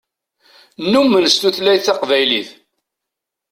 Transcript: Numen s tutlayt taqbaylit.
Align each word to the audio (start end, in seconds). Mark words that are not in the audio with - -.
Numen 0.91 1.25
s 1.33 1.35
tutlayt 1.37 1.85
taqbaylit. 1.85 2.49